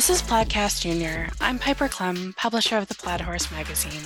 [0.00, 1.28] This is Plaidcast Junior.
[1.42, 4.00] I'm Piper Klemm, publisher of the Plaid Horse magazine.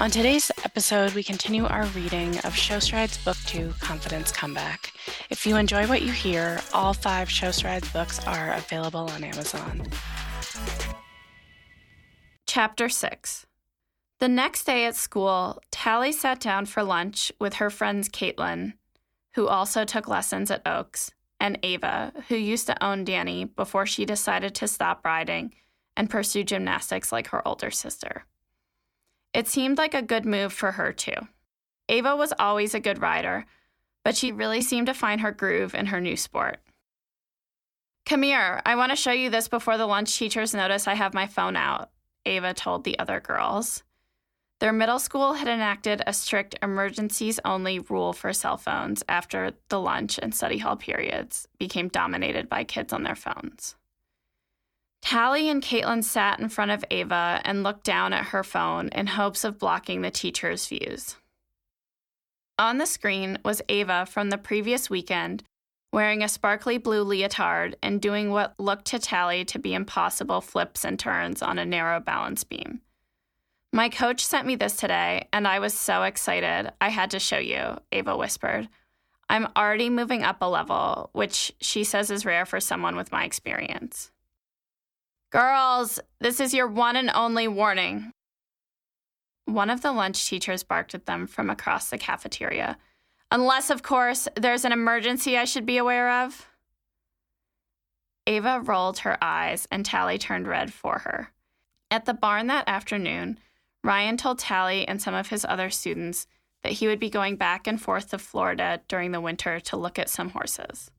[0.00, 4.94] On today's episode, we continue our reading of Show Strides Book 2 Confidence Comeback.
[5.30, 9.86] If you enjoy what you hear, all five Show Strides books are available on Amazon.
[12.44, 13.46] Chapter 6
[14.18, 18.72] The next day at school, Tally sat down for lunch with her friends Caitlin,
[19.34, 21.12] who also took lessons at Oaks,
[21.42, 25.52] and Ava, who used to own Danny before she decided to stop riding
[25.96, 28.24] and pursue gymnastics like her older sister.
[29.34, 31.16] It seemed like a good move for her, too.
[31.88, 33.44] Ava was always a good rider,
[34.04, 36.60] but she really seemed to find her groove in her new sport.
[38.06, 41.12] Come here, I want to show you this before the lunch teachers notice I have
[41.12, 41.90] my phone out,
[42.24, 43.82] Ava told the other girls.
[44.62, 49.80] Their middle school had enacted a strict emergencies only rule for cell phones after the
[49.80, 53.74] lunch and study hall periods became dominated by kids on their phones.
[55.00, 59.08] Tally and Caitlin sat in front of Ava and looked down at her phone in
[59.08, 61.16] hopes of blocking the teacher's views.
[62.56, 65.42] On the screen was Ava from the previous weekend,
[65.92, 70.84] wearing a sparkly blue leotard and doing what looked to Tally to be impossible flips
[70.84, 72.80] and turns on a narrow balance beam.
[73.74, 76.70] My coach sent me this today, and I was so excited.
[76.80, 78.68] I had to show you, Ava whispered.
[79.30, 83.24] I'm already moving up a level, which she says is rare for someone with my
[83.24, 84.10] experience.
[85.30, 88.12] Girls, this is your one and only warning.
[89.46, 92.76] One of the lunch teachers barked at them from across the cafeteria.
[93.30, 96.46] Unless, of course, there's an emergency I should be aware of.
[98.26, 101.32] Ava rolled her eyes and Tally turned red for her.
[101.90, 103.38] At the barn that afternoon,
[103.84, 106.26] Ryan told Tally and some of his other students
[106.62, 109.98] that he would be going back and forth to Florida during the winter to look
[109.98, 110.90] at some horses.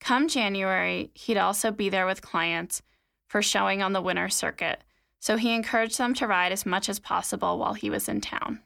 [0.00, 2.82] Come January, he'd also be there with clients
[3.26, 4.82] for showing on the winter circuit,
[5.18, 8.60] so he encouraged them to ride as much as possible while he was in town.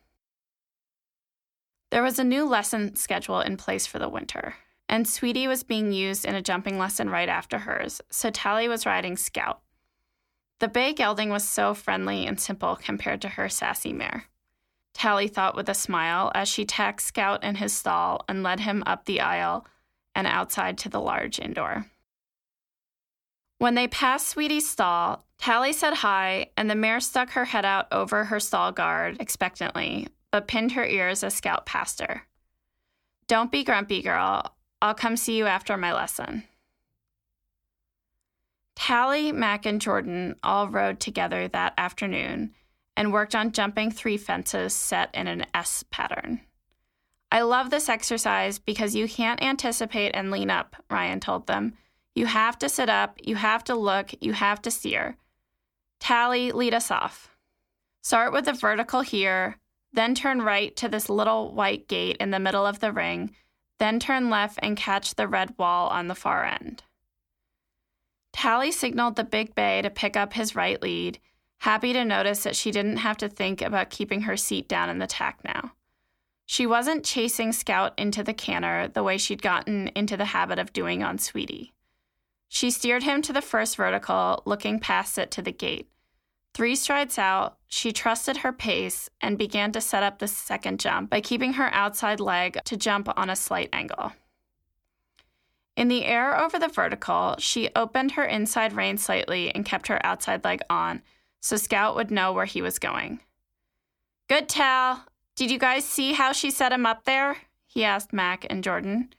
[1.91, 4.56] There was a new lesson schedule in place for the winter,
[4.88, 8.86] and Sweetie was being used in a jumping lesson right after hers, so Tally was
[8.86, 9.60] riding Scout.
[10.60, 14.24] The bay gelding was so friendly and simple compared to her sassy mare.
[14.92, 18.82] Tally thought with a smile as she tacked Scout in his stall and led him
[18.84, 19.66] up the aisle
[20.14, 21.86] and outside to the large indoor.
[23.58, 27.86] When they passed Sweetie's stall, Tally said hi, and the mare stuck her head out
[27.92, 32.22] over her stall guard expectantly, but pinned her ears as Scout passed her.
[33.28, 34.56] Don't be grumpy, girl.
[34.82, 36.44] I'll come see you after my lesson.
[38.78, 42.55] Tally, Mac, and Jordan all rode together that afternoon
[42.97, 46.41] and worked on jumping three fences set in an S pattern.
[47.31, 51.75] I love this exercise because you can't anticipate and lean up, Ryan told them.
[52.15, 55.16] You have to sit up, you have to look, you have to steer.
[55.99, 57.37] Tally, lead us off.
[58.00, 59.59] Start with a vertical here,
[59.93, 63.34] then turn right to this little white gate in the middle of the ring,
[63.78, 66.84] then turn left and catch the red wall on the far end.
[68.38, 71.19] Tally signaled the big bay to pick up his right lead,
[71.59, 75.00] happy to notice that she didn't have to think about keeping her seat down in
[75.00, 75.72] the tack now.
[76.47, 80.72] She wasn't chasing Scout into the canter the way she'd gotten into the habit of
[80.72, 81.72] doing on Sweetie.
[82.48, 85.88] She steered him to the first vertical, looking past it to the gate.
[86.54, 91.10] Three strides out, she trusted her pace and began to set up the second jump
[91.10, 94.12] by keeping her outside leg to jump on a slight angle.
[95.78, 100.05] In the air over the vertical, she opened her inside rein slightly and kept her
[100.05, 101.03] outside leg on
[101.41, 103.21] so Scout would know where he was going.
[104.28, 105.05] Good Tal.
[105.37, 107.37] Did you guys see how she set him up there?
[107.69, 109.11] He asked Mac and Jordan.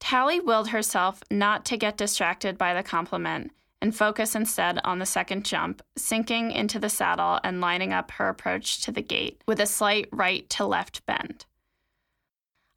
[0.00, 3.52] Tally willed herself not to get distracted by the compliment
[3.82, 8.30] and focus instead on the second jump, sinking into the saddle and lining up her
[8.30, 11.44] approach to the gate with a slight right to left bend.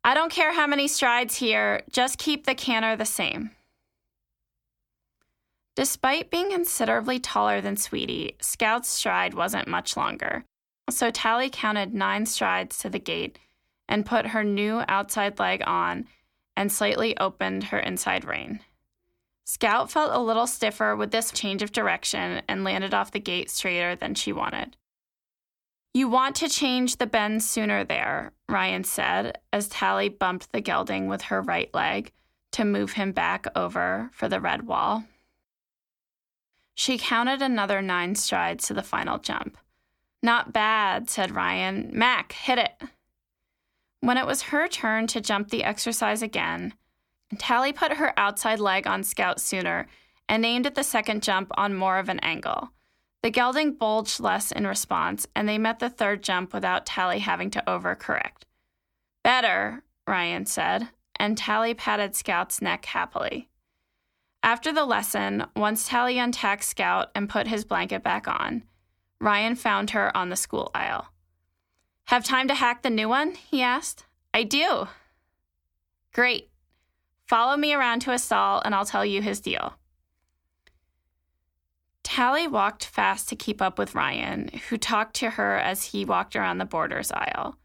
[0.09, 3.51] I don't care how many strides here, just keep the canter the same.
[5.75, 10.45] Despite being considerably taller than Sweetie, Scout's stride wasn't much longer,
[10.89, 13.37] so Tally counted nine strides to the gate
[13.87, 16.07] and put her new outside leg on
[16.57, 18.61] and slightly opened her inside rein.
[19.45, 23.51] Scout felt a little stiffer with this change of direction and landed off the gate
[23.51, 24.75] straighter than she wanted.
[25.93, 31.07] You want to change the bend sooner there, Ryan said as Tally bumped the gelding
[31.07, 32.11] with her right leg
[32.51, 35.05] to move him back over for the red wall.
[36.75, 39.57] She counted another nine strides to the final jump.
[40.21, 41.89] Not bad, said Ryan.
[41.91, 42.81] Mac, hit it.
[44.01, 46.73] When it was her turn to jump the exercise again,
[47.37, 49.87] Tally put her outside leg on Scout sooner
[50.27, 52.69] and aimed at the second jump on more of an angle.
[53.21, 57.49] The gelding bulged less in response, and they met the third jump without Tally having
[57.51, 58.43] to overcorrect.
[59.23, 63.49] Better, Ryan said, and Tally patted Scout's neck happily.
[64.41, 68.63] After the lesson, once Tally untacked Scout and put his blanket back on,
[69.19, 71.09] Ryan found her on the school aisle.
[72.05, 73.35] Have time to hack the new one?
[73.35, 74.05] he asked.
[74.33, 74.87] I do.
[76.13, 76.49] Great.
[77.27, 79.75] Follow me around to a stall and I'll tell you his deal.
[82.19, 86.35] Tally walked fast to keep up with Ryan, who talked to her as he walked
[86.35, 87.55] around the boarders aisle.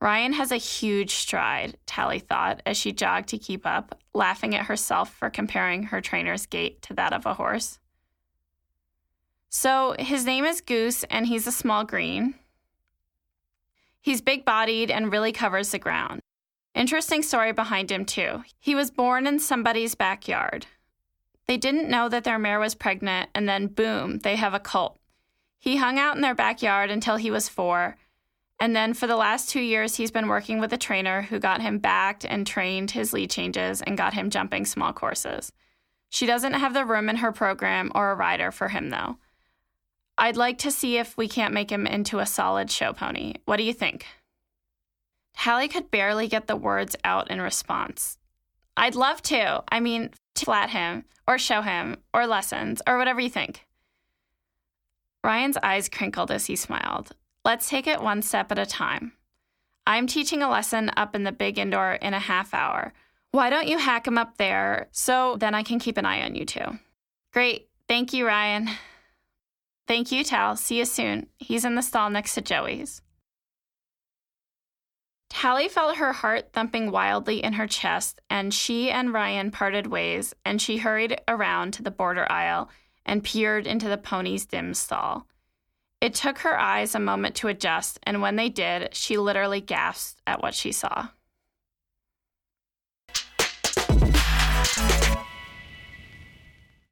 [0.00, 4.66] Ryan has a huge stride, Tally thought as she jogged to keep up, laughing at
[4.66, 7.80] herself for comparing her trainer's gait to that of a horse.
[9.48, 12.36] So, his name is Goose, and he's a small green.
[14.00, 16.20] He's big bodied and really covers the ground.
[16.76, 18.44] Interesting story behind him, too.
[18.60, 20.64] He was born in somebody's backyard.
[21.46, 24.98] They didn't know that their mare was pregnant, and then boom, they have a colt.
[25.58, 27.96] He hung out in their backyard until he was four,
[28.58, 31.60] and then for the last two years, he's been working with a trainer who got
[31.60, 35.52] him backed and trained his lead changes and got him jumping small courses.
[36.08, 39.18] She doesn't have the room in her program or a rider for him, though.
[40.16, 43.34] I'd like to see if we can't make him into a solid show pony.
[43.44, 44.06] What do you think?
[45.34, 48.16] Tally could barely get the words out in response.
[48.78, 49.62] I'd love to.
[49.68, 53.66] I mean, to flat him, or show him, or lessons, or whatever you think.
[55.24, 57.12] Ryan's eyes crinkled as he smiled.
[57.44, 59.12] Let's take it one step at a time.
[59.86, 62.92] I'm teaching a lesson up in the big indoor in a half hour.
[63.30, 66.34] Why don't you hack him up there so then I can keep an eye on
[66.34, 66.78] you two?
[67.32, 67.68] Great.
[67.88, 68.68] Thank you, Ryan.
[69.86, 70.56] Thank you, Tal.
[70.56, 71.26] See you soon.
[71.38, 73.02] He's in the stall next to Joey's.
[75.36, 80.34] Tally felt her heart thumping wildly in her chest, and she and Ryan parted ways,
[80.46, 82.70] and she hurried around to the boarder aisle
[83.04, 85.26] and peered into the pony's dim stall.
[86.00, 90.22] It took her eyes a moment to adjust, and when they did, she literally gasped
[90.26, 91.08] at what she saw.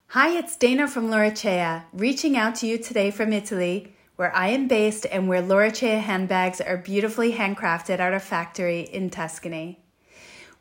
[0.08, 4.68] Hi, it's Dana from Lauracea, reaching out to you today from Italy, where I am
[4.68, 9.80] based and where Lauracea handbags are beautifully handcrafted at our factory in Tuscany.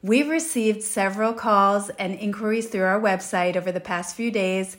[0.01, 4.77] We've received several calls and inquiries through our website over the past few days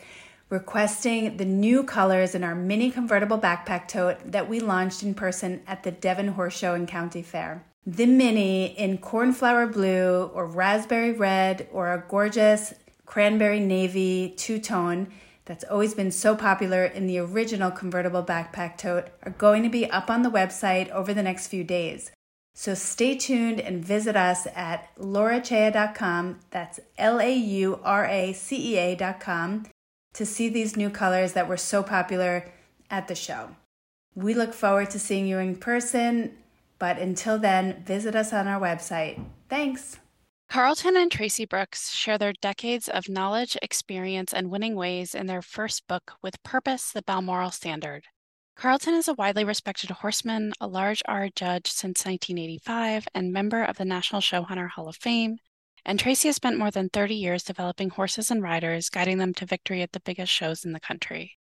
[0.50, 5.62] requesting the new colors in our mini convertible backpack tote that we launched in person
[5.66, 7.64] at the Devon Horse Show and County Fair.
[7.86, 12.74] The mini in cornflower blue or raspberry red or a gorgeous
[13.06, 15.08] cranberry navy two tone
[15.44, 19.90] that's always been so popular in the original convertible backpack tote are going to be
[19.90, 22.10] up on the website over the next few days.
[22.54, 26.38] So stay tuned and visit us at lauracea.com.
[26.50, 29.66] That's L A U R A C E A.com
[30.14, 32.50] to see these new colors that were so popular
[32.90, 33.56] at the show.
[34.14, 36.36] We look forward to seeing you in person,
[36.78, 39.22] but until then, visit us on our website.
[39.48, 39.98] Thanks.
[40.48, 45.42] Carlton and Tracy Brooks share their decades of knowledge, experience, and winning ways in their
[45.42, 48.04] first book, With Purpose The Balmoral Standard.
[48.56, 53.78] Carlton is a widely respected horseman, a large R judge since 1985, and member of
[53.78, 55.38] the National Showhunter Hall of Fame,
[55.84, 59.46] and Tracy has spent more than 30 years developing horses and riders, guiding them to
[59.46, 61.36] victory at the biggest shows in the country.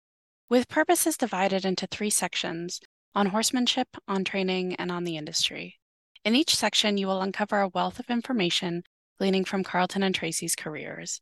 [0.50, 2.80] With Purpose is divided into three sections
[3.14, 5.80] on horsemanship, on training, and on the industry.
[6.24, 8.84] In each section, you will uncover a wealth of information
[9.22, 11.22] gleaning from Carlton and Tracy's careers.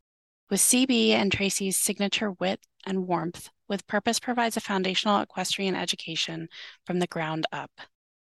[0.50, 6.48] With CB and Tracy's signature wit and warmth, With Purpose provides a foundational equestrian education
[6.86, 7.72] from the ground up.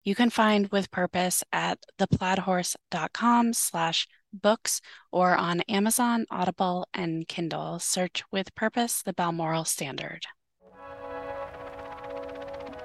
[0.03, 7.77] You can find With Purpose at theplaidhorse.com slash books or on Amazon, Audible, and Kindle.
[7.77, 10.25] Search with purpose the Balmoral Standard.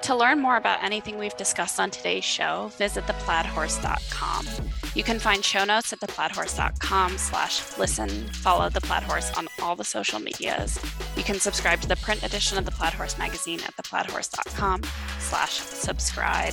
[0.04, 4.46] To learn more about anything we've discussed on today's show, visit theplaidhorse.com.
[4.94, 8.10] You can find show notes at theplaidhorse.com slash listen.
[8.28, 10.78] Follow The Plaid Horse on all the social medias.
[11.16, 14.82] You can subscribe to the print edition of The Plaid Horse magazine at theplaidhorse.com
[15.20, 16.52] slash subscribe.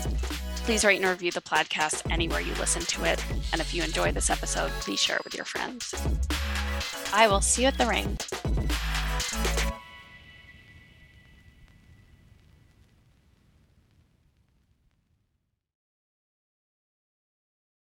[0.63, 3.21] Please rate and review the Plaidcast anywhere you listen to it.
[3.51, 5.93] And if you enjoy this episode, please share it with your friends.
[7.13, 8.17] I will see you at the ring.